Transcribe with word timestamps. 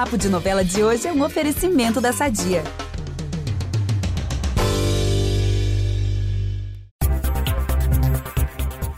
Papo 0.00 0.16
de 0.16 0.30
Novela 0.30 0.64
de 0.64 0.82
hoje 0.82 1.06
é 1.06 1.12
um 1.12 1.22
oferecimento 1.22 2.00
da 2.00 2.10
Sadia. 2.10 2.64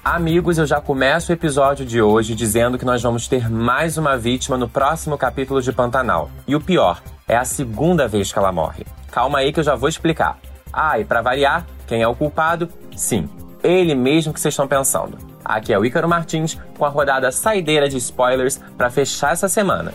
Amigos, 0.05 0.59
eu 0.59 0.65
já 0.65 0.81
começo 0.81 1.33
o 1.33 1.35
episódio 1.35 1.85
de 1.85 2.01
hoje 2.01 2.37
dizendo 2.37 2.79
que 2.79 2.85
nós 2.85 3.03
vamos 3.03 3.27
ter 3.27 3.51
mais 3.51 3.99
uma 3.99 4.17
vítima 4.17 4.57
no 4.57 4.69
próximo 4.69 5.19
capítulo 5.19 5.61
de 5.61 5.73
Pantanal. 5.73 6.31
E 6.47 6.55
o 6.55 6.61
pior, 6.61 7.03
é 7.27 7.37
a 7.37 7.45
segunda 7.45 8.07
vez 8.07 8.33
que 8.33 8.39
ela 8.39 8.53
morre. 8.53 8.87
Calma 9.11 9.41
aí 9.41 9.53
que 9.53 9.59
eu 9.59 9.65
já 9.65 9.75
vou 9.75 9.89
explicar. 9.89 10.39
Ah, 10.73 11.01
e 11.01 11.05
para 11.05 11.21
variar, 11.21 11.67
quem 11.85 12.01
é 12.01 12.07
o 12.07 12.15
culpado? 12.15 12.69
Sim, 12.97 13.29
ele 13.61 13.97
mesmo 13.97 14.33
que 14.33 14.39
vocês 14.39 14.55
estão 14.55 14.69
pensando. 14.69 15.19
Aqui 15.45 15.73
é 15.73 15.79
o 15.81 15.85
Ícaro 15.85 16.09
Martins 16.09 16.57
com 16.79 16.85
a 16.85 16.89
rodada 16.89 17.33
saideira 17.33 17.89
de 17.89 17.97
spoilers 17.97 18.61
para 18.79 18.89
fechar 18.89 19.33
essa 19.33 19.49
semana. 19.49 19.93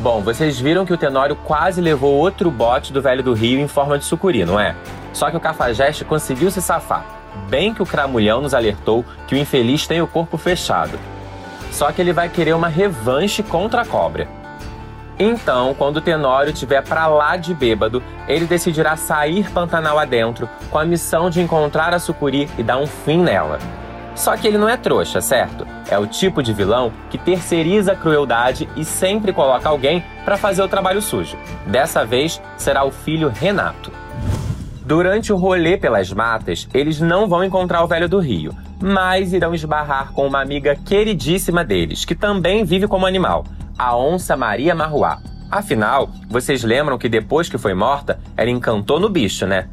Bom, 0.00 0.20
vocês 0.20 0.60
viram 0.60 0.86
que 0.86 0.92
o 0.92 0.98
Tenório 0.98 1.36
quase 1.36 1.80
levou 1.80 2.14
outro 2.14 2.50
bote 2.50 2.92
do 2.92 3.02
Velho 3.02 3.22
do 3.22 3.34
Rio 3.34 3.58
em 3.58 3.68
forma 3.68 3.98
de 3.98 4.04
sucuri, 4.04 4.44
não 4.44 4.58
é? 4.58 4.76
Só 5.12 5.30
que 5.30 5.36
o 5.36 5.40
Cafajeste 5.40 6.04
conseguiu 6.04 6.50
se 6.50 6.62
safar 6.62 7.18
bem 7.48 7.72
que 7.72 7.82
o 7.82 7.86
Cramulhão 7.86 8.40
nos 8.40 8.54
alertou 8.54 9.04
que 9.26 9.34
o 9.34 9.38
infeliz 9.38 9.86
tem 9.86 10.00
o 10.00 10.06
corpo 10.06 10.36
fechado. 10.36 10.98
Só 11.70 11.92
que 11.92 12.00
ele 12.00 12.12
vai 12.12 12.28
querer 12.28 12.54
uma 12.54 12.68
revanche 12.68 13.42
contra 13.42 13.82
a 13.82 13.86
cobra. 13.86 14.26
Então, 15.18 15.74
quando 15.74 15.96
o 15.96 16.00
Tenório 16.00 16.52
estiver 16.52 16.82
para 16.82 17.06
lá 17.08 17.36
de 17.36 17.52
bêbado, 17.52 18.02
ele 18.28 18.46
decidirá 18.46 18.96
sair 18.96 19.50
Pantanal 19.50 19.98
adentro 19.98 20.48
com 20.70 20.78
a 20.78 20.84
missão 20.84 21.28
de 21.28 21.40
encontrar 21.40 21.92
a 21.92 21.98
Sucuri 21.98 22.48
e 22.56 22.62
dar 22.62 22.78
um 22.78 22.86
fim 22.86 23.18
nela. 23.18 23.58
Só 24.18 24.36
que 24.36 24.48
ele 24.48 24.58
não 24.58 24.68
é 24.68 24.76
trouxa, 24.76 25.20
certo? 25.20 25.64
É 25.88 25.96
o 25.96 26.04
tipo 26.04 26.42
de 26.42 26.52
vilão 26.52 26.92
que 27.08 27.16
terceiriza 27.16 27.92
a 27.92 27.96
crueldade 27.96 28.68
e 28.76 28.84
sempre 28.84 29.32
coloca 29.32 29.68
alguém 29.68 30.04
para 30.24 30.36
fazer 30.36 30.60
o 30.60 30.68
trabalho 30.68 31.00
sujo. 31.00 31.38
Dessa 31.64 32.04
vez 32.04 32.42
será 32.56 32.84
o 32.84 32.90
filho 32.90 33.28
Renato. 33.28 33.92
Durante 34.84 35.32
o 35.32 35.36
rolê 35.36 35.76
pelas 35.76 36.12
matas, 36.12 36.68
eles 36.74 37.00
não 37.00 37.28
vão 37.28 37.44
encontrar 37.44 37.84
o 37.84 37.86
velho 37.86 38.08
do 38.08 38.18
Rio, 38.18 38.52
mas 38.82 39.32
irão 39.32 39.54
esbarrar 39.54 40.12
com 40.12 40.26
uma 40.26 40.42
amiga 40.42 40.74
queridíssima 40.74 41.64
deles, 41.64 42.04
que 42.04 42.14
também 42.14 42.64
vive 42.64 42.88
como 42.88 43.06
animal, 43.06 43.44
a 43.78 43.96
onça 43.96 44.36
Maria 44.36 44.74
Marruá. 44.74 45.20
Afinal, 45.48 46.10
vocês 46.28 46.64
lembram 46.64 46.98
que 46.98 47.08
depois 47.08 47.48
que 47.48 47.56
foi 47.56 47.72
morta, 47.72 48.18
ela 48.36 48.50
encantou 48.50 48.98
no 48.98 49.08
bicho, 49.08 49.46
né? 49.46 49.68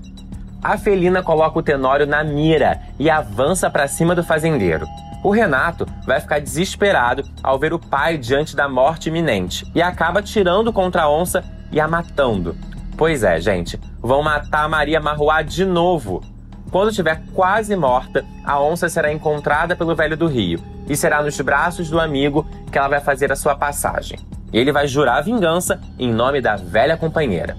A 0.66 0.80
felina 0.80 1.22
coloca 1.22 1.60
o 1.60 1.62
Tenório 1.62 2.08
na 2.08 2.24
mira 2.24 2.82
e 2.98 3.08
avança 3.08 3.70
para 3.70 3.88
cima 3.88 4.16
do 4.16 4.24
fazendeiro. 4.24 4.88
O 5.24 5.30
Renato 5.30 5.86
vai 6.08 6.20
ficar 6.20 6.42
desesperado 6.42 7.24
ao 7.44 7.60
ver 7.60 7.72
o 7.72 7.78
pai 7.78 8.18
diante 8.18 8.56
da 8.56 8.68
morte 8.68 9.10
iminente 9.10 9.64
e 9.76 9.82
acaba 9.84 10.24
tirando 10.24 10.74
contra 10.74 11.04
a 11.04 11.08
onça 11.10 11.44
e 11.72 11.80
a 11.80 11.88
matando. 11.88 12.58
Pois 12.98 13.22
é, 13.22 13.40
gente, 13.40 13.80
vão 14.02 14.24
matar 14.24 14.64
a 14.64 14.68
Maria 14.68 15.00
Marruá 15.00 15.44
de 15.44 15.64
novo. 15.64 16.24
Quando 16.72 16.90
estiver 16.90 17.22
quase 17.36 17.76
morta, 17.76 18.26
a 18.44 18.60
onça 18.60 18.90
será 18.90 19.14
encontrada 19.14 19.76
pelo 19.76 19.96
velho 19.96 20.18
do 20.18 20.26
rio 20.26 20.60
e 20.90 20.98
será 20.98 21.22
nos 21.22 21.40
braços 21.42 21.92
do 21.92 22.00
amigo 22.00 22.44
que 22.72 22.78
ela 22.80 22.88
vai 22.88 23.02
fazer 23.02 23.32
a 23.32 23.36
sua 23.36 23.56
passagem. 23.56 24.18
Ele 24.52 24.72
vai 24.72 24.88
jurar 24.88 25.22
vingança 25.22 25.80
em 26.00 26.12
nome 26.12 26.42
da 26.42 26.56
velha 26.56 26.98
companheira. 26.98 27.56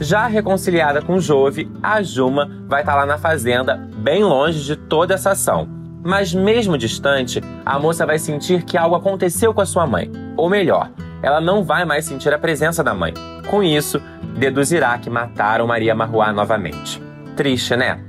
Já 0.00 0.26
reconciliada 0.26 1.00
com 1.00 1.20
Jove, 1.20 1.70
a 1.82 2.02
Juma 2.02 2.50
vai 2.66 2.82
estar 2.82 2.96
lá 2.96 3.06
na 3.06 3.16
fazenda, 3.16 3.76
bem 3.96 4.24
longe 4.24 4.64
de 4.64 4.74
toda 4.74 5.14
essa 5.14 5.30
ação. 5.30 5.68
Mas 6.02 6.34
mesmo 6.34 6.76
distante, 6.76 7.40
a 7.64 7.78
moça 7.78 8.04
vai 8.04 8.18
sentir 8.18 8.64
que 8.64 8.76
algo 8.76 8.96
aconteceu 8.96 9.54
com 9.54 9.60
a 9.60 9.66
sua 9.66 9.86
mãe. 9.86 10.10
Ou 10.36 10.50
melhor, 10.50 10.90
ela 11.22 11.40
não 11.40 11.62
vai 11.62 11.84
mais 11.84 12.04
sentir 12.04 12.34
a 12.34 12.38
presença 12.38 12.82
da 12.82 12.92
mãe. 12.92 13.14
Com 13.48 13.62
isso, 13.62 14.02
deduzirá 14.36 14.98
que 14.98 15.08
mataram 15.08 15.66
Maria 15.66 15.94
Marruá 15.94 16.32
novamente. 16.32 17.00
Triste, 17.36 17.76
né? 17.76 18.04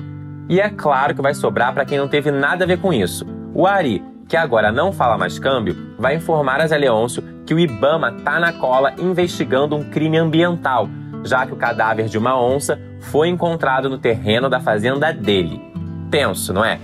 E 0.49 0.59
é 0.59 0.69
claro 0.69 1.15
que 1.15 1.21
vai 1.21 1.33
sobrar 1.33 1.73
para 1.73 1.85
quem 1.85 1.97
não 1.97 2.07
teve 2.07 2.31
nada 2.31 2.65
a 2.65 2.67
ver 2.67 2.79
com 2.79 2.91
isso. 2.91 3.25
O 3.53 3.65
Ari, 3.65 4.03
que 4.27 4.35
agora 4.35 4.71
não 4.71 4.91
fala 4.91 5.17
mais 5.17 5.39
câmbio, 5.39 5.93
vai 5.97 6.15
informar 6.15 6.59
a 6.59 6.67
Zé 6.67 6.77
Leôncio 6.77 7.23
que 7.45 7.53
o 7.53 7.59
Ibama 7.59 8.11
tá 8.11 8.39
na 8.39 8.51
cola 8.51 8.93
investigando 8.97 9.75
um 9.75 9.83
crime 9.89 10.17
ambiental, 10.17 10.89
já 11.25 11.45
que 11.45 11.53
o 11.53 11.57
cadáver 11.57 12.07
de 12.07 12.17
uma 12.17 12.39
onça 12.39 12.79
foi 12.99 13.27
encontrado 13.27 13.89
no 13.89 13.97
terreno 13.97 14.49
da 14.49 14.59
fazenda 14.59 15.11
dele. 15.11 15.61
Tenso, 16.09 16.53
não 16.53 16.63
é? 16.63 16.79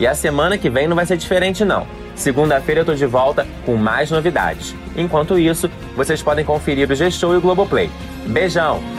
E 0.00 0.06
a 0.06 0.14
semana 0.14 0.58
que 0.58 0.70
vem 0.70 0.88
não 0.88 0.96
vai 0.96 1.06
ser 1.06 1.16
diferente 1.16 1.64
não. 1.64 1.86
Segunda-feira 2.14 2.80
eu 2.80 2.84
tô 2.84 2.94
de 2.94 3.06
volta 3.06 3.46
com 3.64 3.76
mais 3.76 4.10
novidades. 4.10 4.74
Enquanto 4.96 5.38
isso, 5.38 5.70
vocês 5.96 6.22
podem 6.22 6.44
conferir 6.44 6.90
o 6.90 6.94
G-Show 6.94 7.34
e 7.34 7.36
o 7.36 7.40
Globoplay. 7.40 7.90
Beijão! 8.26 8.97